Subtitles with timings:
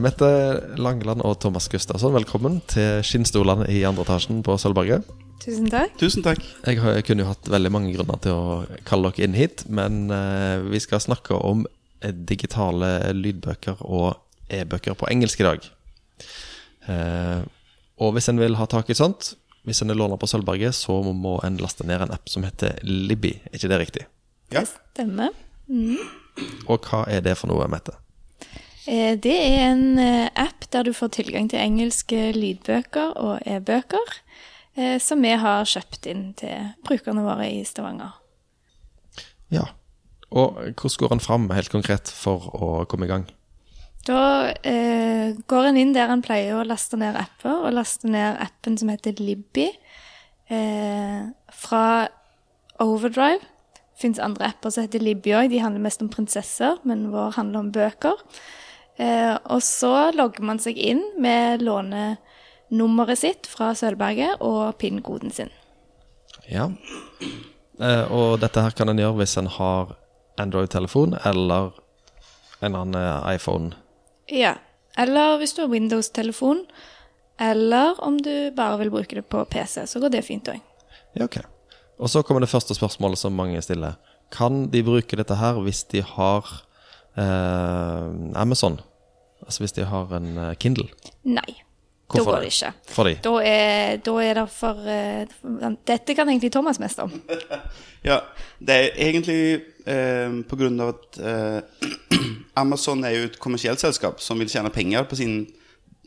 [0.00, 0.28] Mette
[0.80, 5.04] Langeland og Thomas Gustavsson, velkommen til skinnstolene i andre etasjen på Sølvberget.
[5.42, 5.92] Tusen takk.
[6.00, 6.40] Tusen takk.
[6.64, 9.66] Jeg, har, jeg kunne jo hatt veldig mange grunner til å kalle dere inn hit,
[9.68, 11.66] men eh, vi skal snakke om
[12.00, 14.16] eh, digitale lydbøker og
[14.48, 15.70] e-bøker på engelsk i dag.
[16.88, 17.44] Eh,
[18.00, 19.34] og hvis en vil ha tak i sånt,
[19.68, 22.80] hvis en er låner på Sølvberget, så må en laste ned en app som heter
[22.88, 23.36] Libby.
[23.50, 24.08] Er ikke det riktig?
[24.48, 24.64] Ja.
[24.64, 25.36] Det stemmer.
[26.70, 28.00] Og hva er det for noe, Mette?
[28.90, 34.16] Eh, Det er en eh, app der du får tilgang til engelske lydbøker og e-bøker,
[34.76, 38.16] eh, som vi har kjøpt inn til brukerne våre i Stavanger.
[39.50, 39.68] Ja.
[40.30, 43.28] Og hvordan går en fram helt konkret for å komme i gang?
[44.06, 48.38] Da eh, går en inn der en pleier å laste ned apper, og laste ned
[48.40, 49.68] appen som heter Libby
[50.48, 52.08] eh, fra
[52.80, 53.42] Overdrive.
[54.00, 55.50] Fins andre apper som heter Libby òg.
[55.52, 58.22] De handler mest om prinsesser, men vår handler om bøker.
[59.00, 65.52] Eh, og så logger man seg inn med lånenummeret sitt fra Sølvberget og PIN-koden sin.
[66.50, 66.68] Ja.
[67.80, 69.94] Eh, og dette her kan en gjøre hvis en har
[70.40, 71.72] Android-telefon eller
[72.60, 73.72] en annen eh, iPhone.
[74.28, 74.58] Ja.
[74.98, 76.64] Eller hvis du har Windows-telefon,
[77.40, 80.58] eller om du bare vil bruke det på PC, så går det fint òg.
[81.16, 81.38] Ja, ok.
[82.00, 83.96] Og så kommer det første spørsmålet som mange stiller.
[84.34, 86.50] Kan de bruke dette her hvis de har
[87.16, 88.80] eh, Amazon?
[89.46, 90.88] Altså hvis de har en eh, Kindle?
[91.24, 91.60] Nei.
[92.10, 92.52] Hvorfor da går det?
[92.54, 92.72] ikke.
[92.90, 97.12] Fordi Da er, da er det for uh, Dette kan egentlig Thomas mest om.
[98.00, 98.22] Ja,
[98.56, 101.90] det er egentlig uh, på grunn av at uh,
[102.62, 105.42] Amazon er jo et kommersielt selskap som vil tjene penger på sin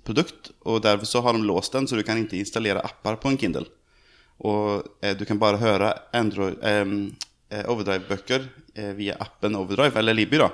[0.02, 3.30] produkt, og derfor så har de låst den, så du kan ikke installere apper på
[3.30, 3.68] en Kindle.
[4.42, 7.14] Og uh, du kan bare høre Android, um,
[7.54, 8.48] Overdrive-bøker
[8.98, 10.48] via appen Overdrive, eller Libby da.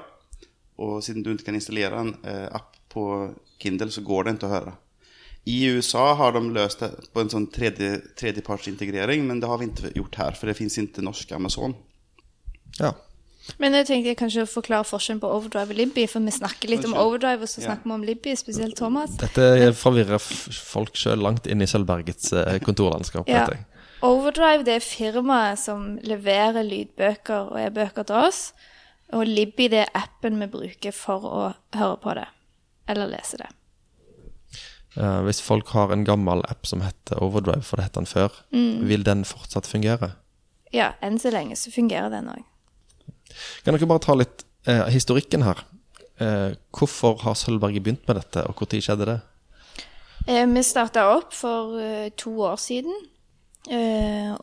[0.80, 3.04] Og siden du ikke kan installere en eh, app på
[3.60, 4.78] Kindle, så går det ikke å høre.
[5.50, 9.70] I USA har de løst det på en sånn tredje, tredjepartsintegrering, men det har vi
[9.70, 11.76] ikke gjort her, for det fins ikke norsk Amazon.
[12.80, 12.94] Ja.
[13.58, 16.86] Men jeg tenkte jeg kanskje forklare forskjellen på Overdrive og Libby, for vi snakker litt
[16.86, 19.16] om Overdrive, og så snakker vi om Libby, spesielt Thomas.
[19.22, 23.30] Dette forvirrer folk sjøl langt inn i Sølvbergets eh, kontorlandskap.
[23.32, 23.48] Ja.
[23.48, 23.66] vet jeg.
[24.06, 28.44] Overdrive det er firmaet som leverer lydbøker og e-bøker til oss.
[29.18, 31.40] Og Libby det er appen vi bruker for å
[31.78, 32.28] høre på det.
[32.90, 33.50] Eller lese det.
[34.98, 38.34] Uh, hvis folk har en gammel app som heter Overdrive, for det het den før,
[38.90, 40.14] vil den fortsatt fungere?
[40.74, 42.46] Ja, enn så lenge så fungerer den òg.
[43.66, 45.62] Kan dere bare ta litt uh, historikken her?
[46.20, 49.20] Uh, hvorfor har Sølvberget begynt med dette, og når skjedde det?
[50.30, 51.80] Vi starta opp for
[52.20, 52.94] to år siden.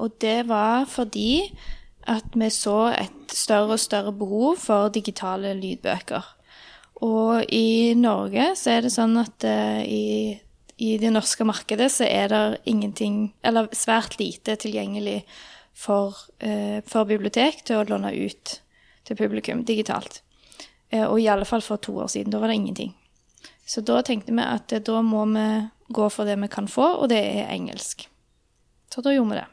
[0.01, 1.53] Og det var fordi
[2.07, 6.33] at vi så et større og større behov for digitale lydbøker.
[7.05, 10.37] Og i Norge så er det sånn at uh, i,
[10.81, 15.21] i det norske markedet så er det ingenting, eller svært lite tilgjengelig
[15.77, 18.61] for, uh, for bibliotek til å låne ut
[19.07, 20.23] til publikum digitalt.
[20.95, 22.33] Uh, og i alle fall for to år siden.
[22.33, 22.95] Da var det ingenting.
[23.67, 25.49] Så da tenkte vi at da må vi
[25.93, 28.07] gå for det vi kan få, og det er engelsk.
[28.95, 29.47] Så da gjorde vi det.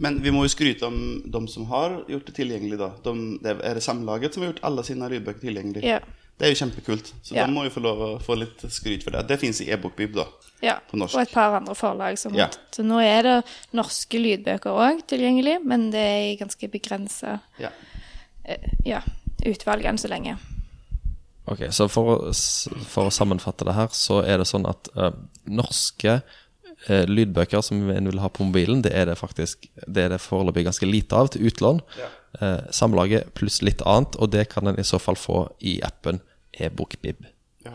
[0.00, 0.96] Men vi må jo skryte om
[1.28, 2.78] de som har gjort det tilgjengelig.
[2.80, 2.90] da.
[3.04, 3.12] De,
[3.44, 5.82] det er det Samlaget som har gjort alle sine lydbøker tilgjengelig.
[5.84, 5.98] Ja.
[6.40, 7.10] Det er jo kjempekult.
[7.22, 7.44] Så Ja.
[7.44, 9.26] de må jo få lov å få litt skryt for det.
[9.28, 10.24] Det fins i e-bokbib, da.
[10.64, 10.78] ja.
[10.90, 11.14] På norsk.
[11.14, 12.16] Og et par andre forlag.
[12.18, 12.48] Som, Ja.
[12.72, 13.36] Så nå er det
[13.76, 17.68] norske lydbøker òg tilgjengelig, men det er i ganske begrensa Ja.
[18.86, 19.02] ja,
[19.46, 20.38] utvalg enn så lenge.
[21.50, 22.32] Ok, så for å,
[22.86, 25.10] for å sammenfatte det her, så er det sånn at uh,
[25.50, 26.20] norske
[26.88, 30.22] eh, lydbøker som en vil ha på mobilen, det er det faktisk Det er det
[30.22, 31.82] foreløpig ganske lite av til utlån.
[32.40, 36.20] Eh, samlaget pluss litt annet, og det kan en i så fall få i appen
[36.52, 37.26] e-bokbib.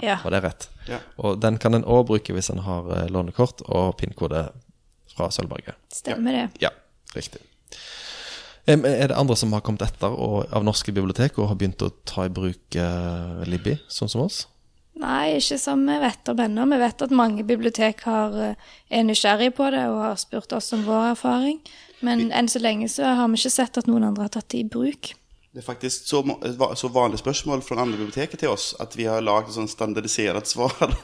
[0.02, 0.20] Ja.
[0.24, 0.70] Var det rett?
[0.90, 1.00] Ja.
[1.22, 4.48] Og den kan en òg bruke hvis en har eh, lånekort og PIN-kode
[5.16, 5.78] fra Sølvberget.
[5.94, 6.48] Stemmer det.
[6.64, 6.72] Ja,
[7.16, 7.44] riktig.
[8.66, 11.92] Er det andre som har kommet etter og, av norske bibliotek og har begynt å
[12.08, 14.46] ta i bruk eh, Libby, sånn som oss?
[14.96, 16.66] Nei, ikke som vi vet om ennå.
[16.72, 18.56] Vi vet at mange bibliotek har, eh,
[18.90, 21.60] er nysgjerrige på det og har spurt oss om vår erfaring.
[22.02, 24.60] Men enn så lenge så har vi ikke sett at noen andre har tatt det
[24.64, 25.14] i bruk.
[25.56, 29.08] Det er faktisk så, et så vanlig spørsmål fra andre biblioteker til oss at vi
[29.08, 30.96] har lagd et sånn standardisert svar.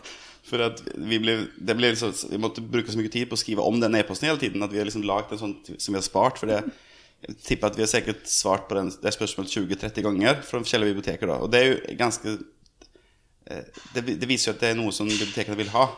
[0.48, 3.40] For at vi, ble, det ble liksom, vi måtte bruke så mye tid på å
[3.40, 6.00] skrive om den e-posten hele tiden at vi har liksom lagd en sånn som vi
[6.00, 6.42] har spart.
[6.42, 6.64] For det,
[7.28, 10.96] jeg tipper at vi har sikkert svart på den, det spørsmålet 20-30 ganger fra forskjellige
[10.96, 11.32] biblioteker.
[11.32, 11.38] Da.
[11.46, 12.44] Og det er jo ganske eh,
[13.96, 15.90] det, det viser jo at det er noe som bibliotekene vil ha.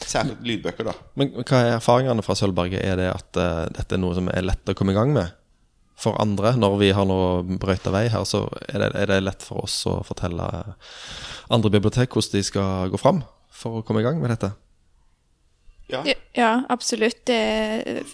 [0.00, 0.94] Særlig lydbøker, da.
[1.20, 2.80] Men hva er erfaringene fra Sølvberget?
[2.80, 5.36] Er det at uh, dette er noe som er lett å komme i gang med
[6.00, 7.18] for andre, når vi har nå
[7.60, 10.46] brøyta vei her, så er det, er det lett for oss å fortelle
[11.52, 13.20] andre bibliotek hvordan de skal gå fram
[13.52, 14.54] for å komme i gang med dette.
[15.90, 16.00] Ja.
[16.32, 17.24] Ja, absolutt.
[17.26, 18.06] Det,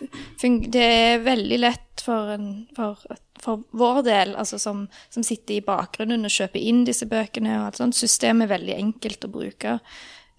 [0.73, 3.03] det er veldig lett for, en, for,
[3.43, 7.69] for vår del, altså som, som sitter i bakgrunnen og kjøper inn disse bøkene og
[7.69, 7.99] alt sånt.
[7.99, 9.77] Systemet er veldig enkelt å bruke.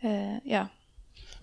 [0.03, 0.67] Uh, ja.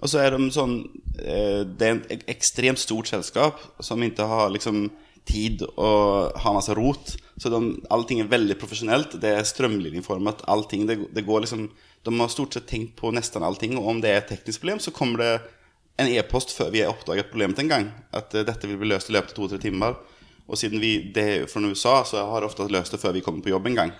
[0.02, 0.76] Og så er de sånn
[1.22, 4.88] eh, Det er et ekstremt stort selskap som ikke har liksom
[5.24, 7.14] tid og har masse rot.
[7.40, 7.60] Så de,
[7.94, 9.16] allting er veldig profesjonelt.
[9.22, 10.44] Det er strømlinjeformet.
[10.50, 11.68] Allting, det, det går liksom
[12.04, 13.78] De har stort sett tenkt på nesten allting.
[13.80, 15.30] Og om det er et teknisk problem, så kommer det
[16.02, 17.88] en e-post før vi har oppdaget problemet en gang.
[18.12, 19.96] At eh, dette vil bli løst i løpet av to-tre timer.
[20.44, 23.22] Og siden vi, det er fra USA, så har det ofte løst det før vi
[23.24, 23.94] kommer på jobb en gang.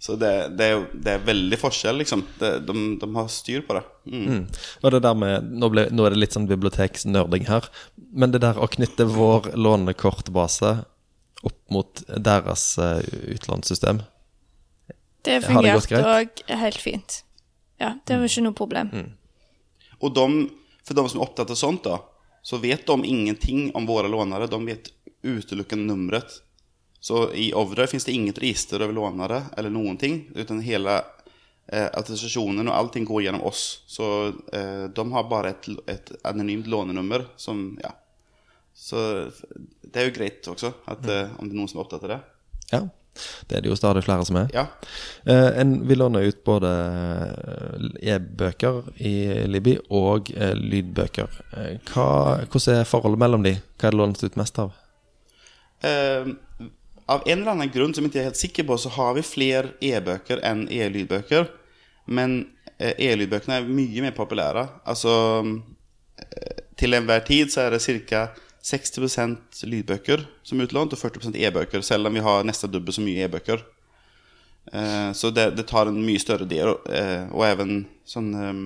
[0.00, 2.22] Så det, det, er, det er veldig forskjell, liksom.
[2.40, 3.82] Det, de, de har styr på det.
[4.08, 4.22] Mm.
[4.24, 4.44] Mm.
[4.80, 7.68] Og det der med, nå, ble, nå er det litt sånn biblioteksnerding her,
[8.16, 10.72] men det der å knytte vår lånekortbase
[11.44, 13.00] opp mot deres uh,
[13.32, 14.02] utlånssystem
[15.24, 17.22] Det fungerte òg helt fint.
[17.80, 18.92] Ja, det var ikke noe problem.
[20.00, 20.26] Og de,
[20.84, 22.00] for de som er opptatt av sånt da,
[22.40, 24.48] så vet de ingenting om våre lånere.
[24.48, 24.88] De vet
[25.22, 26.42] utelukkende numret.
[27.00, 30.30] Så i Ovre finns det inget register över lånare eller någonting.
[30.34, 31.04] Utan hela
[31.66, 33.82] eh, attestasjonen och allting går genom oss.
[33.86, 37.96] Så eh, de har bara ett, ett anonymt lånenummer som, ja.
[38.74, 38.96] Så
[39.80, 42.12] det er jo greit også, at, eh, om det er noen som er opptatt av
[42.14, 42.20] det.
[42.70, 42.80] Ja,
[43.48, 44.50] det er det jo stadig flere som er.
[44.54, 44.66] Ja.
[45.24, 49.14] Eh, en vil låne ut både eh, e-bøker i
[49.50, 51.40] Libby og eh, lydbøker.
[51.90, 52.06] Hva,
[52.46, 53.56] hvordan er forholdet mellom de?
[53.76, 54.76] Hva er det lånt ut mest av?
[55.86, 56.26] Eh,
[57.10, 59.26] av en eller annen grunn som jeg ikke er helt sikker på, så har vi
[59.26, 61.48] flere e-bøker enn e-lydbøker.
[62.06, 62.36] Men
[62.76, 64.68] eh, e-lydbøkene er mye mer populære.
[64.86, 65.12] Altså
[65.42, 68.28] eh, Til enhver tid så er det ca.
[68.60, 73.04] 60% lydbøker som er utlånt, og 40% e-bøker, selv om vi har nesten dobbelt så
[73.04, 73.62] mye e-bøker.
[74.72, 78.60] Eh, så det, det tar en mye større del, eh, og even sånn eh,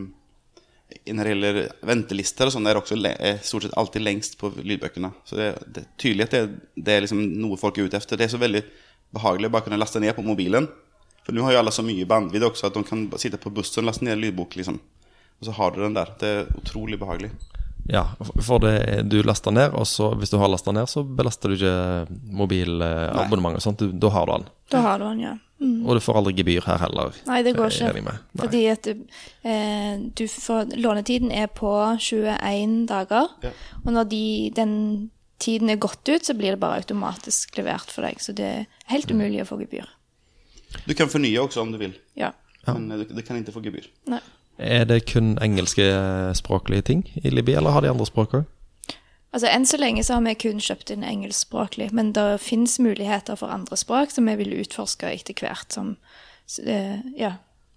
[1.04, 1.58] når det gjelder
[1.88, 5.10] ventelister og sånn, er også er stort sett alltid lengst på lydbøkene.
[5.26, 6.42] Så det, det er tydelig at det,
[6.76, 8.20] det er liksom noe folk er ute efter.
[8.20, 8.62] Det er så veldig
[9.14, 10.68] behagelig å bare kunne laste ned på mobilen.
[11.24, 13.82] For nå har jo alle så mye bandvidd også at de kan sitte på bussen
[13.82, 14.80] og laste ned en lydbok, liksom.
[15.40, 16.12] Og så har du den der.
[16.20, 17.32] Det er utrolig behagelig.
[17.90, 18.06] Ja,
[18.40, 21.58] for det, du laster ned, og så hvis du har lasta ned, så belaster du
[21.58, 23.84] ikke mobilabonnement og sånt.
[24.00, 24.46] Da har du den.
[24.72, 25.34] Da har du den, ja.
[25.60, 25.86] Mm.
[25.86, 27.14] Og du får aldri gebyr her heller.
[27.28, 28.14] Nei, det går ikke.
[28.40, 29.04] Fordi at du,
[29.48, 31.70] eh, du får, lånetiden er på
[32.00, 33.28] 21 dager.
[33.44, 33.52] Ja.
[33.84, 34.24] Og når de,
[34.56, 34.74] den
[35.38, 38.20] tiden er gått ut, så blir det bare automatisk levert for deg.
[38.20, 39.88] Så det er helt umulig å få gebyr.
[40.88, 42.32] Du kan fornye også om du vil, Ja.
[42.66, 43.86] men eh, du, du kan ikke få gebyr.
[44.10, 44.20] Nei.
[44.58, 45.82] Er det kun engelske
[46.38, 48.44] språklige ting i Libya, eller har de andre språk òg?
[49.34, 53.34] Altså Enn så lenge så har vi kun kjøpt inn engelskspråklig, men det fins muligheter
[53.40, 55.74] for andre språk som vi vil utforske etter hvert.
[55.74, 55.96] som
[56.62, 57.34] eh, Ja.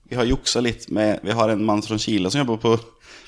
[0.08, 2.78] Vi har juksa litt med Vi har en mann fra Chile som jobber på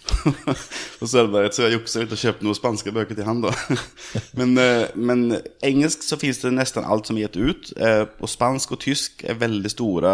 [0.99, 3.51] på Sølvberget, så jeg juksa litt og kjøpte noen spanske bøker til han da.
[4.39, 7.73] Men, uh, men engelsk så finnes det nesten alt som er gitt ut.
[7.77, 10.13] Uh, Og spansk og tysk er veldig store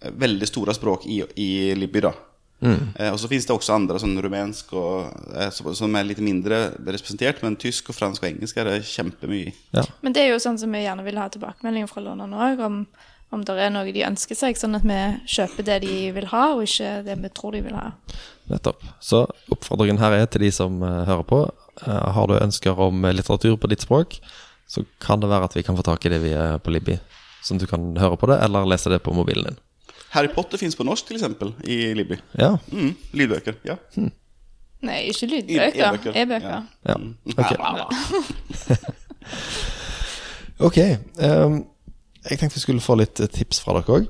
[0.00, 2.00] Veldig store språk i, i Libby
[2.60, 2.76] da.
[2.96, 6.74] Eh, Og så finnes det også andre, sånn rumensk og, eh, som- er litt mindre
[6.84, 9.54] representert, men tysk og fransk og engelsk er det kjempemye i.
[9.72, 9.82] Ja.
[10.02, 12.86] Men det er jo sånn som vi gjerne vil ha tilbakemeldinger fra lånerne òg, om,
[13.32, 16.54] om det er noe de ønsker seg, sånn at vi kjøper det de vil ha,
[16.54, 17.92] og ikke det vi tror de vil ha.
[18.50, 18.82] Nettopp.
[19.00, 21.50] Så oppfordringen her er til de som eh, hører på.
[21.86, 24.18] Har du ønsker om litteratur på ditt språk,
[24.68, 26.98] så kan det være at vi kan få tak i det vi er på Libby.
[27.42, 29.56] Sånn at du kan høre på det, eller lese det på mobilen din.
[30.10, 32.16] Harry Potter finnes på norsk, eksempel, i Libby.
[32.38, 32.56] Ja.
[32.72, 33.76] Mm, lydbøker, ja.
[34.80, 35.84] Nei, ikke E- lydbøker.
[35.86, 36.16] e-bøker.
[36.16, 36.62] E-bøker.
[36.88, 36.96] ja.
[36.96, 37.16] Mm.
[37.36, 37.50] Ok.
[40.60, 40.76] Ok.
[41.24, 41.66] um,
[42.30, 44.08] jeg tenkte vi skulle få litt eh, tips fra dere òg.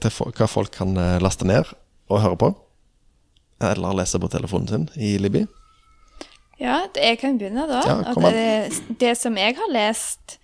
[0.00, 1.66] Til hva folk kan eh, laste ned
[2.10, 2.50] og høre på.
[3.66, 5.42] Eller lese på telefonen sin i Libby.
[6.60, 7.80] Ja, jeg kan begynne da.
[7.88, 7.96] Ja,
[8.30, 10.36] det, det som jeg har lest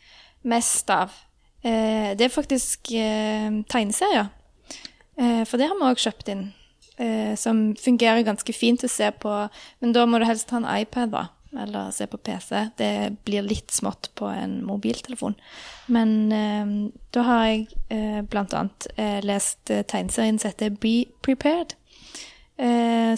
[0.47, 1.15] mest av,
[1.63, 4.29] eh, det er faktisk eh, tegneserier.
[5.19, 6.45] Eh, for det har vi òg kjøpt inn.
[6.97, 9.33] Eh, som fungerer ganske fint å se på,
[9.81, 11.27] men da må du helst ha en iPad, da.
[11.63, 12.69] Eller se på PC.
[12.77, 15.35] Det blir litt smått på en mobiltelefon.
[15.87, 21.77] Men eh, da har jeg eh, eh, lest tegneserien som heter Be Prepared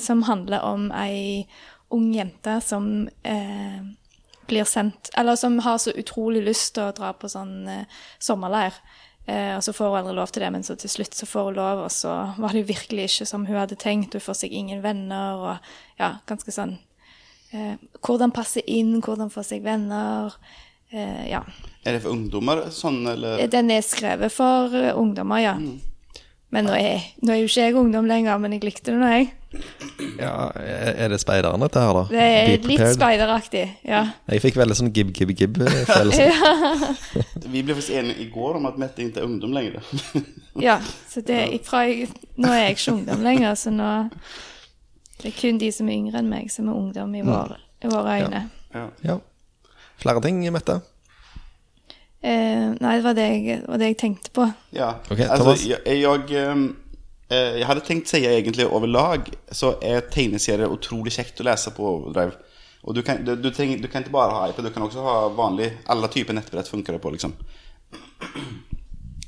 [0.02, 1.46] som handler om ei
[1.94, 3.06] ung jente som
[4.50, 7.68] blir sendt Eller som har så utrolig lyst til å dra på sånn
[8.18, 8.74] sommerleir.
[9.28, 11.50] Eh, og så får hun aldri lov til det, men så til slutt så får
[11.50, 14.16] hun lov, og så var det jo virkelig ikke som hun hadde tenkt.
[14.16, 16.78] Hun får seg ingen venner, og ja, ganske sånn
[17.52, 20.32] eh, Hvordan passe inn, hvordan få seg venner.
[20.88, 21.42] Eh, ja.
[21.84, 23.44] Er det for ungdommer sånn, eller?
[23.52, 25.56] Den er skrevet for eh, ungdommer, ja.
[26.48, 29.12] Men nå er, nå er jo ikke jeg ungdom lenger, men jeg likte det nå,
[29.12, 29.28] jeg.
[30.18, 32.02] Ja, er det speideren dette her, da?
[32.10, 34.02] Det er litt speideraktig, ja.
[34.28, 36.26] Jeg fikk veldig sånn gib-gib-gib-følelse.
[37.54, 39.80] Vi ble faktisk enige i går om at Mette ikke er ungdom lenger.
[40.58, 43.88] Ja, så det er fra jeg, Nå er jeg ikke ungdom lenger, så nå
[45.20, 47.90] Det er kun de som er yngre enn meg, som er ungdom i våre, i
[47.92, 48.44] våre øyne.
[48.74, 48.86] ja.
[49.06, 49.18] Ja.
[49.98, 50.80] Flere ting, Mette?
[52.22, 54.44] Eh, nei, det var det, jeg, det var det jeg tenkte på.
[54.74, 56.62] Ja, okay, altså, jeg, jeg, eh,
[57.28, 62.38] jeg hadde tenkt si egentlig overlag så er tegneserier utrolig kjekt å lese på Overdrive.
[62.88, 65.02] Og du kan, du, du, trenger, du kan ikke bare ha iPad, du kan også
[65.04, 67.36] ha vanlig Alle typer nettbrett funker det på, liksom.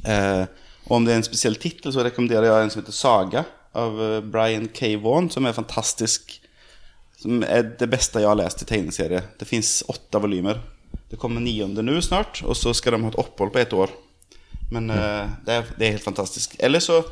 [0.00, 0.46] Eh,
[0.88, 3.42] og om det er en spesiell tittel, så rekommenderer jeg en som heter Saga
[3.76, 4.94] av eh, Brian K.
[4.96, 6.38] Vaughan, som er fantastisk.
[7.20, 9.20] Som er det beste jeg har lest i tegneserie.
[9.36, 10.62] Det fins åtte volymer.
[11.12, 13.92] Det kommer nionde nå snart, og så skal de ha et opphold på ett år.
[14.72, 16.56] Men eh, det, er, det er helt fantastisk.
[16.58, 17.02] Eller så,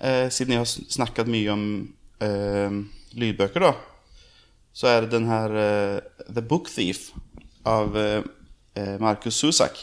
[0.00, 1.64] eh, siden jeg har snakket mye om
[2.24, 2.80] eh,
[3.18, 3.72] lydbøker, da,
[4.72, 7.10] så er det den her eh, The Book Thief
[7.68, 8.20] av eh,
[8.78, 9.80] eh, Markus Susak.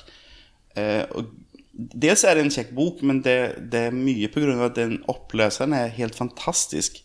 [0.76, 1.34] Eh, og
[1.76, 3.38] dels er det en kjekk bok, men det,
[3.72, 7.02] det er mye av at den oppleseren er helt fantastisk.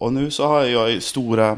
[0.00, 1.52] Og nå så har jeg store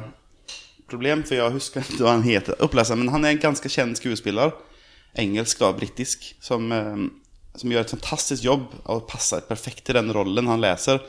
[0.90, 3.99] problem, for jeg husker ikke hva han heter, oppleseren, men han er en ganske kjent
[3.99, 4.52] skuespiller,
[5.18, 6.68] engelsk da, britisk, som,
[7.59, 11.02] som gjør et fantastisk jobb og passer perfekt til den rollen han leser.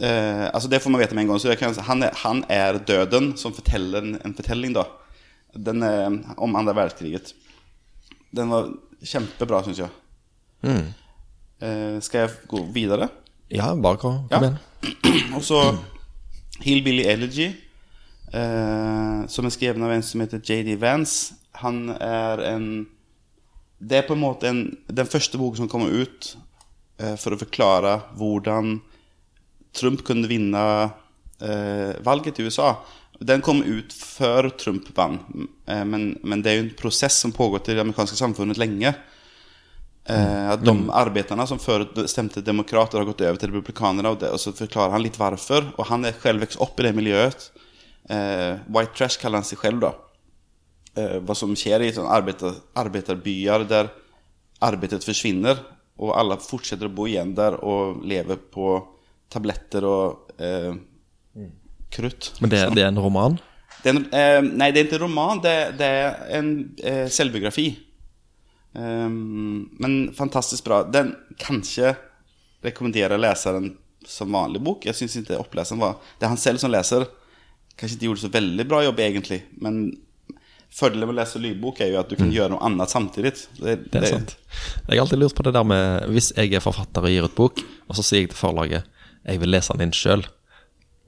[0.00, 1.40] Eh, altså Det får man vite med en gang.
[1.42, 4.86] Så kan, han, er, han er døden som forteller en, en fortelling da
[5.52, 6.06] Den er
[6.38, 7.34] om andre verdenskriget.
[8.32, 8.70] Den var
[9.02, 9.90] kjempebra, syns jeg.
[10.64, 13.08] Eh, skal jeg gå videre?
[13.50, 14.38] Ja, bare kom, Ja.
[14.38, 15.34] kom igjen.
[15.36, 15.60] Og så
[16.62, 17.50] Hillbilly Elegy,
[18.32, 21.34] eh, som er skrevet av en som heter JD Vance.
[21.60, 22.66] Han er en
[23.80, 26.34] Det er på en måte en, den første boken som kommer ut
[27.00, 28.78] eh, for å forklare hvordan
[29.76, 30.64] Trump kunne vinne
[31.40, 32.74] eh, valget i USA.
[33.20, 35.24] Den kom ut før Trump vant,
[35.68, 38.92] eh, men, men det er jo en prosess som pågått i det amerikanske samfunnet lenge.
[40.10, 44.12] Eh, at de arbeiderne som før stemte demokrater har gått over til republikanere.
[44.12, 45.72] og, det, og så forklarer han litt hvorfor.
[45.76, 47.50] Og han er selv vokst opp i det miljøet.
[48.10, 49.92] Eh, white trash kaller han seg selv da.
[50.98, 53.90] Eh, hva som skjer i sånne arbetar, arbetarbyer der
[54.64, 55.60] arbeidet forsvinner,
[56.00, 58.72] og alle fortsetter å bo igjen der og leve på
[59.30, 60.72] tabletter og eh,
[61.92, 62.32] krutt.
[62.40, 63.38] Men det, det er en roman?
[63.82, 66.50] Det er en, eh, nei, det er ikke en roman, det, det er en
[66.82, 67.68] eh, selvbiografi.
[68.72, 70.82] Um, men fantastisk bra.
[70.86, 71.94] Den kanskje
[72.62, 73.72] rekommenderer leseren
[74.06, 74.86] som vanlig bok.
[74.86, 77.06] Jeg syns ikke oppleseren var Det er han selv som leser.
[77.76, 79.40] Kanskje ikke gjorde så veldig bra jobb, egentlig.
[79.62, 79.82] Men
[80.74, 83.32] fordelen med å lese lydbok er jo at du kan gjøre noe annet samtidig.
[83.58, 84.36] Det, Det er sant.
[84.86, 87.36] Jeg har alltid lurt på det der med Hvis jeg er forfatter og gir ut
[87.38, 88.86] bok, og så sier jeg til forlaget
[89.20, 90.22] jeg vil lese den inn sjøl,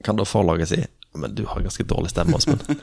[0.05, 2.63] kan da forlaget si men du har ganske dårlig stemme, Åsmund?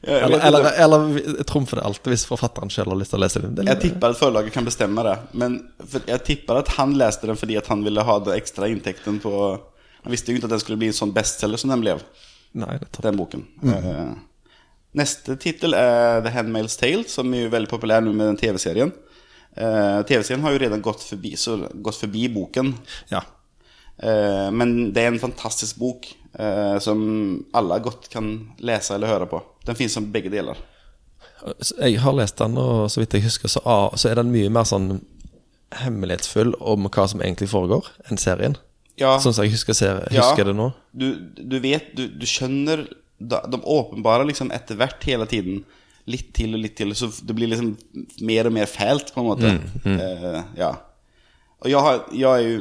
[0.00, 3.40] Ja, eller, eller, eller trumfer det alltid hvis forfatteren sjøl har lyst til å lese
[3.42, 3.56] den?
[3.58, 5.14] Det Jeg tipper at forlaget kan bestemme det.
[5.42, 8.68] Men for, jeg tipper at han leste den fordi at han ville ha den ekstra
[8.70, 9.32] inntekten på
[10.04, 11.96] Han visste jo ikke at den skulle bli en sånn bestselger som den ble.
[12.62, 13.42] Nei, det den boken.
[13.66, 14.12] Eh,
[14.96, 18.92] neste tittel er The Handmaid's Tale, som er jo veldig populær nå med den TV-serien.
[19.58, 22.72] Uh, TV-serien har jo redan gått forbi, så, gått forbi boken.
[23.12, 23.24] Ja.
[23.98, 27.00] Uh, men det er en fantastisk bok uh, som
[27.58, 29.42] alle godt kan lese eller høre på.
[29.66, 30.58] Den finnes som begge deler.
[31.78, 34.50] Jeg har lest den, og så vidt jeg husker, så, ah, så er den mye
[34.50, 35.00] mer sånn
[35.78, 38.56] hemmelighetsfull om hva som egentlig foregår, enn serien.
[38.98, 40.32] Ja, Sånn som jeg husker, ser, Ja.
[40.34, 40.72] det nå.
[40.90, 42.88] du, du vet, du, du skjønner
[43.18, 45.62] De åpenbarer liksom etter hvert hele tiden
[46.08, 47.74] litt til og litt til, så det blir liksom
[48.24, 49.50] mer og mer fælt, på en måte.
[49.84, 50.72] Eh, ja.
[51.58, 52.58] Og jeg har, jeg er jo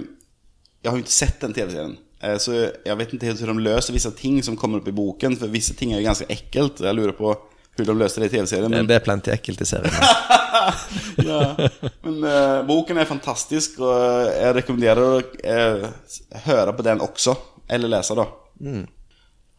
[0.84, 1.96] Jeg har jo ikke sett den TV-serien.
[2.24, 4.96] Eh, så jeg vet ikke helt hvordan de løser visse ting som kommer opp i
[4.96, 6.82] boken, for visse ting er jo ganske ekkelt.
[6.86, 7.34] Jeg lurer på
[7.78, 8.72] hvordan de løser det i TV-serien.
[8.74, 9.94] Men, det er plenty ekkelt i serien.
[11.30, 11.42] ja.
[12.06, 15.88] men eh, boken er fantastisk, og jeg rekommenderer å eh,
[16.48, 17.36] høre på den også.
[17.70, 18.28] Eller lese, da.
[18.64, 18.86] Eh,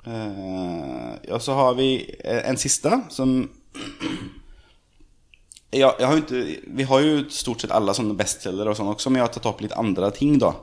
[0.05, 1.89] ja, så har vi
[2.25, 3.51] eh, en siste som
[5.71, 9.21] ja, har ikke, Vi har jo stort sett alle sånne bestselgere og sånn også, men
[9.21, 10.55] jeg har tatt opp litt andre ting, da.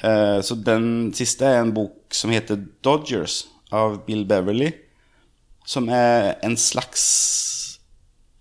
[0.00, 4.72] Eh, så den siste er en bok som heter 'Dodgers' av Bill Beverly.
[5.66, 7.78] Som er en slags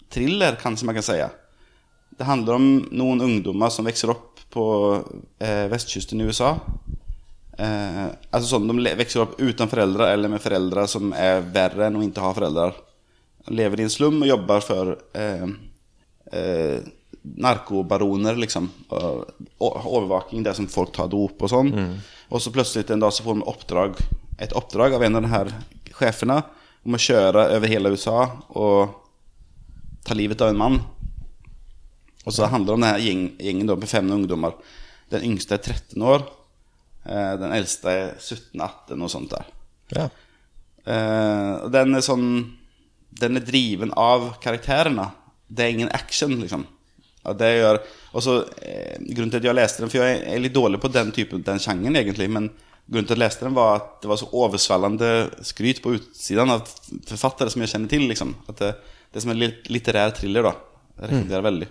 [0.09, 1.19] thriller, kanskje man kan si.
[2.17, 4.63] Det handler om noen ungdommer som vokser opp på
[5.43, 6.55] eh, vestkysten i USA.
[7.57, 11.97] Eh, altså sånn, De vokser opp uten foreldre eller med foreldre som er verre enn
[11.97, 12.67] å ikke ha foreldre.
[13.47, 15.47] De lever i en slum og jobber for eh,
[16.31, 16.91] eh,
[17.47, 18.69] narkobaroner, liksom.
[19.59, 21.73] Overvåking der som folk tar dop og sånn.
[22.29, 23.97] Og så plutselig en dag så får de oppdrag,
[24.39, 25.51] et oppdrag av en av de her
[25.97, 26.41] sjefene
[26.87, 28.19] om å kjøre over hele USA
[28.55, 28.93] og
[30.07, 30.79] ta livet av en mann.
[32.27, 34.55] Og så handler det om den her gjeng, gjengen da, med fem ungdommer.
[35.11, 36.27] Den yngste er 13 år.
[37.07, 39.51] Eh, den eldste er 17-18, noe sånt der.
[39.95, 40.07] Ja.
[40.87, 42.29] Eh, den er sånn
[43.17, 45.07] Den er driven av karakterene.
[45.47, 46.67] Det er ingen action, liksom.
[47.37, 47.79] Det gjør
[48.15, 51.11] også, eh, Grunnen til at jeg leste den For jeg er litt dårlig på den
[51.11, 52.29] typen Den sjangeren, egentlig.
[52.29, 52.51] Men
[52.87, 55.09] grunnen til at jeg leste den, var at det var så oversvellende
[55.43, 56.67] skryt på utsiden av
[57.07, 58.07] forfattere som jeg kjenner til.
[58.07, 58.75] liksom At det,
[59.13, 60.53] det som er litt litterær thriller, da.
[61.01, 61.43] Jeg mm.
[61.43, 61.67] veldig.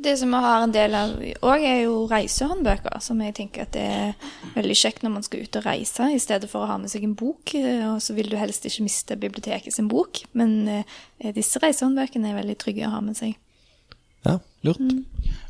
[0.00, 3.00] Det som vi har en del av òg, er jo reisehåndbøker.
[3.04, 6.20] Som jeg tenker at det er veldig kjekt når man skal ut og reise, i
[6.22, 7.54] stedet for å ha med seg en bok.
[7.54, 10.22] eh, Og så vil du helst ikke miste biblioteket sin bok.
[10.32, 13.36] Men eh, disse reisehåndbøkene er veldig trygge å ha med seg.
[14.24, 14.80] ja, lurt.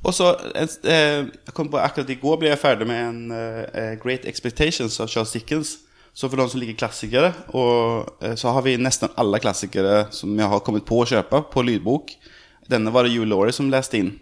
[0.05, 3.95] Og så eh, Jeg kom på akkurat i går ble jeg ferdig med en eh,
[4.03, 5.79] Great Expectations av Charles Dickens.
[6.15, 10.35] Så for de som liker klassikere, og eh, så har vi nesten alle klassikere som
[10.35, 12.17] jeg har kommet på å kjøpe på lydbok.
[12.71, 14.13] Denne var det Hugh Laurie som leste inn.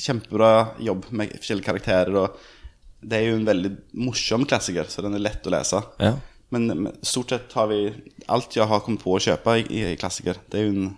[0.00, 0.50] Kjempebra
[0.80, 2.16] jobb med forskjellige karakterer.
[2.22, 2.38] Og
[3.04, 3.72] det er jo en veldig
[4.06, 5.82] morsom klassiker, så den er lett å lese.
[6.00, 6.14] Ja.
[6.54, 7.80] Men men stort sett har vi
[8.30, 10.38] alt jeg har kommet på å kjøpe i, i klassiker.
[10.48, 10.92] Det er jo en,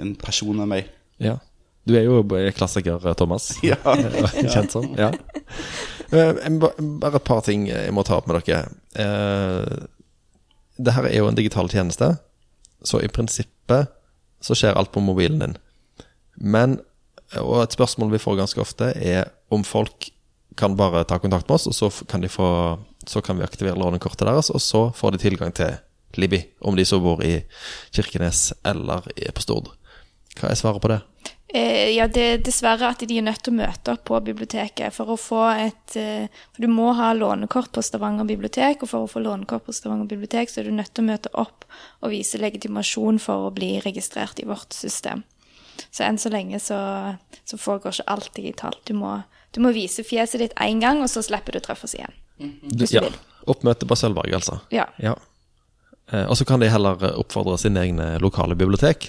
[0.00, 0.88] en person av meg.
[1.22, 1.38] ja.
[1.86, 2.16] Du er jo
[2.56, 3.52] klassiker, Thomas.
[3.62, 3.76] Ja.
[4.50, 4.88] Kjent sånn.
[4.98, 5.12] Ja.
[6.10, 8.64] Eh, Bare et par ting jeg må ta opp med dere.
[10.76, 12.08] Dette er jo en digital tjeneste,
[12.82, 13.92] så i prinsippet
[14.42, 15.54] så skjer alt på mobilen din.
[16.36, 16.78] Men,
[17.40, 20.10] og et spørsmål vi får ganske ofte, er om folk
[20.56, 22.48] kan bare ta kontakt med oss, og så kan, få,
[23.06, 25.76] så kan vi aktivere lånekortet deres, og så får de tilgang til
[26.16, 27.42] Libby, om de så bor i
[27.92, 29.74] Kirkenes eller på Stord.
[30.36, 31.02] Hva er svaret på det?
[31.48, 34.92] Eh, ja, det er dessverre at de er nødt til å møte opp på biblioteket
[34.92, 39.06] for å få et eh, For du må ha lånekort på Stavanger bibliotek, og for
[39.06, 41.64] å få lånekort på Stavanger bibliotek, så er du nødt til å møte opp
[42.02, 45.22] og vise legitimasjon for å bli registrert i vårt system.
[45.90, 46.78] Så enn så lenge så,
[47.44, 48.82] så foregår ikke alt digitalt.
[48.88, 49.18] Du må,
[49.56, 52.14] du må vise fjeset ditt én gang, og så slipper du å treffe oss igjen.
[52.38, 53.06] Du Ja.
[53.46, 54.56] Oppmøte på Sølvberg, altså.
[54.74, 54.88] Ja.
[54.98, 55.12] Ja.
[56.10, 59.06] Eh, og så kan de heller eh, oppfordre sine egne lokale bibliotek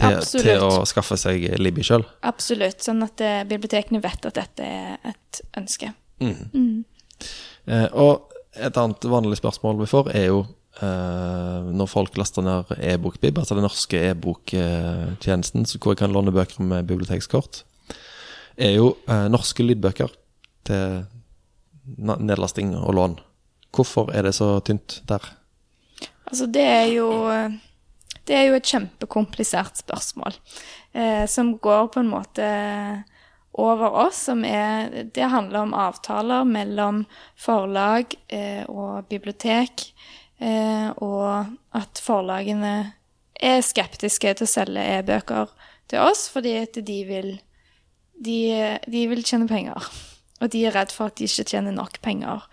[0.00, 2.04] til, til å skaffe seg Libby sjøl.
[2.28, 2.84] Absolutt.
[2.84, 5.92] Sånn at eh, bibliotekene vet at dette er et ønske.
[6.20, 10.42] Eh, og et annet vanlig spørsmål vi får, er jo
[10.80, 16.88] når folk laster ned e-bokbib, altså den norske e-boktjenesten, hvor jeg kan låne bøker med
[16.88, 17.60] bibliotekskort,
[18.56, 20.12] er jo eh, norske lydbøker
[20.68, 21.04] til
[21.96, 23.18] nedlasting og lån.
[23.72, 25.24] Hvorfor er det så tynt der?
[26.26, 27.10] Altså, det er jo
[28.22, 30.36] Det er jo et kjempekomplisert spørsmål.
[30.94, 32.46] Eh, som går på en måte
[33.52, 37.06] over oss, som er Det handler om avtaler mellom
[37.36, 42.72] forlag eh, og bibliotek, eh, og at forlagene
[43.42, 45.52] er skeptiske til å selge e-bøker
[45.90, 47.30] til oss, fordi at de vil
[48.22, 48.38] de,
[48.86, 49.86] de vil tjene penger.
[50.42, 52.44] Og de er redd for at de ikke tjener nok penger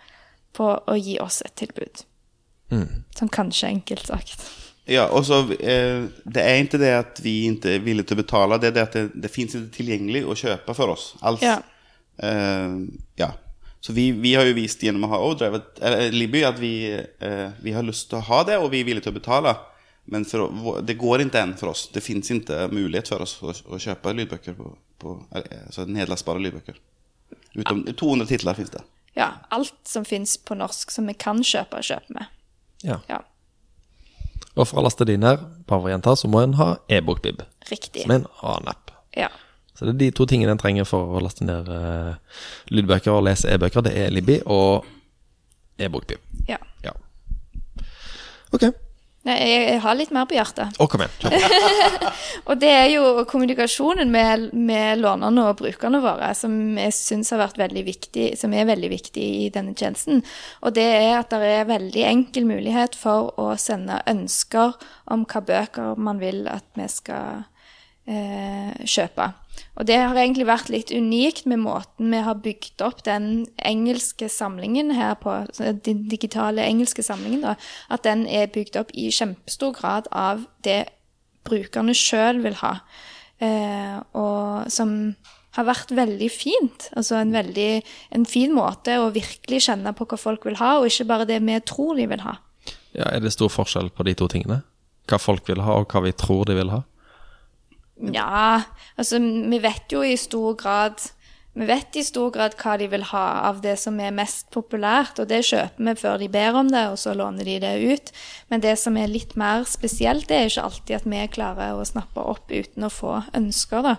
[0.56, 2.02] på å gi oss et tilbud.
[3.18, 4.46] Sånn kanskje enkelt sagt.
[4.90, 8.22] Ja, og så, eh, det er ikke det at vi ikke er villige til å
[8.22, 11.44] betale, det er det at det, det fins ikke tilgjengelig å kjøpe for oss alls.
[11.44, 11.60] Ja.
[12.18, 12.74] Eh,
[13.20, 13.30] ja.
[13.80, 16.72] Så vi, vi har jo vist gjennom å ha overdrive att- eller Libby, at vi,
[17.18, 19.54] eh, vi har lyst til å ha det og vi er villige til å betale.
[20.04, 21.86] Men for, det går ikke enn for oss.
[21.92, 26.76] Det fins ikke mulighet for oss å, å kjøpe lydbøker på, på, altså nedlastbare lydbøker.
[27.56, 28.82] Utom 200 titler fins det.
[29.16, 32.26] Ja, alt som fins på norsk som vi kan kjøpe, kjøper vi.
[32.88, 33.00] Ja.
[33.08, 33.20] Ja,
[34.56, 35.34] Og for å laste dine
[35.68, 38.02] på varianter, så må en ha e-bokbib, riktig.
[38.02, 38.90] som er en annen app.
[39.16, 39.28] Ja.
[39.80, 42.12] Så det er de to tingene en trenger for å laste ned uh,
[42.68, 43.86] lydbøker og lese e-bøker.
[43.86, 44.84] Det er Libby og
[45.80, 46.20] e-bokbib.
[46.50, 46.60] ja.
[46.84, 46.92] Ja.
[48.52, 48.68] Ok.
[49.20, 50.78] Nei, jeg har litt mer på hjertet.
[50.80, 51.42] Å, kom igjen.
[52.48, 57.42] Og det er jo kommunikasjonen med, med lånerne og brukerne våre som jeg syns har
[57.42, 60.22] vært veldig viktig, som er veldig viktig i denne tjenesten.
[60.64, 64.80] Og det er at det er veldig enkel mulighet for å sende ønsker
[65.12, 67.44] om hva bøker man vil at vi skal
[68.08, 69.28] eh, kjøpe.
[69.78, 74.28] Og det har egentlig vært litt unikt med måten vi har bygd opp den engelske
[74.32, 77.56] samlingen her på, den digitale engelske samlingen, da,
[77.88, 80.84] at den er bygd opp i kjempestor grad av det
[81.48, 82.76] brukerne sjøl vil ha.
[83.40, 85.14] Eh, og som
[85.56, 86.88] har vært veldig fint.
[86.96, 87.70] Altså en veldig
[88.16, 91.40] en fin måte å virkelig kjenne på hva folk vil ha, og ikke bare det
[91.46, 92.36] vi tror de vil ha.
[92.94, 94.62] Ja, er det stor forskjell på de to tingene?
[95.10, 96.84] Hva folk vil ha, og hva vi tror de vil ha?
[98.00, 98.62] Ja,
[98.96, 101.02] altså vi vet jo i stor grad
[101.52, 105.18] Vi vet i stor grad hva de vil ha av det som er mest populært,
[105.18, 108.12] og det kjøper vi før de ber om det, og så låner de det ut.
[108.48, 111.84] Men det som er litt mer spesielt, det er ikke alltid at vi klarer å
[111.84, 113.96] snappe opp uten å få ønsker, da.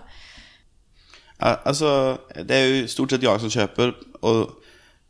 [1.42, 1.92] Altså,
[2.40, 4.61] det er jo stort sett jeg som kjøper, og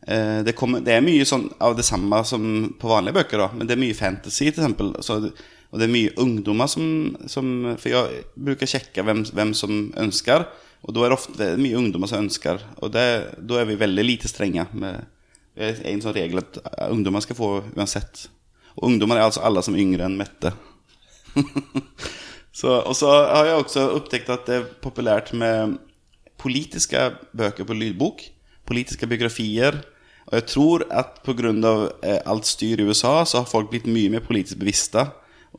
[0.03, 2.43] det, kommer, det er mye sånn av det samme som
[2.79, 3.49] på vanlige bøker, da.
[3.55, 4.91] Men det er mye fantasy, til.
[5.05, 5.19] Så,
[5.73, 6.85] og det er mye ungdommer som,
[7.31, 7.47] som
[7.79, 10.45] For jeg bruker sjekke hvem, hvem som ønsker,
[10.83, 12.59] og da er det ofte mye ungdommer som ønsker.
[12.83, 13.05] Og det,
[13.39, 14.65] da er vi veldig lite strenge.
[14.75, 15.05] Med,
[15.55, 18.25] det er en sånn regel at ungdommer skal få uansett.
[18.75, 20.51] Og ungdommer er altså alle som er yngre enn Mette.
[22.59, 25.77] så, og så har jeg også oppdaget at det er populært med
[26.41, 28.25] politiske bøker på lydbok.
[28.67, 29.79] Politiske biografier.
[30.33, 31.73] Og jeg tror at pga.
[32.01, 35.05] Eh, alt styr i USA, så har folk blitt mye mer politisk bevisste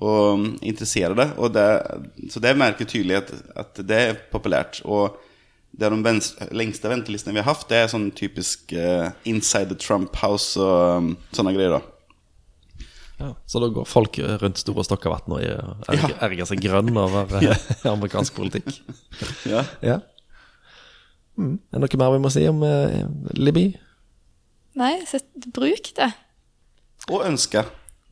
[0.02, 1.28] og mm, interesserte.
[1.38, 1.66] Og det,
[2.32, 4.80] så det merker tydelig at, at, det er populært.
[4.82, 5.14] Og
[5.70, 9.70] det er de venstre, lengste ventelistene vi har hatt, det er sånn typisk uh, Inside
[9.70, 11.78] the Trump House og um, sånne greier.
[11.78, 11.82] da
[13.14, 17.54] ja, så da går folk rundt Store Stokkavatn og erger, erger seg grønn over ja.
[17.94, 18.74] amerikansk politikk?
[19.46, 19.62] ja.
[19.86, 20.00] ja.
[21.38, 21.58] Mm.
[21.70, 23.06] Er det noe mer vi må si om uh,
[23.38, 23.68] Libby?
[24.78, 25.20] Nei, så
[25.54, 26.10] bruk det.
[27.10, 27.64] Og ønske.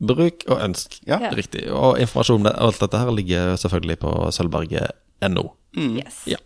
[0.03, 0.99] Bruk og ønsk.
[1.07, 1.19] Ja.
[1.35, 1.65] Riktig.
[1.71, 5.45] Og informasjon om alt dette her ligger selvfølgelig på sølvberget.no.
[5.77, 5.97] Mm.
[5.99, 6.23] Yes.
[6.29, 6.39] Ja.